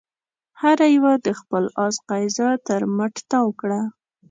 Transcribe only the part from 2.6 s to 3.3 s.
تر مټ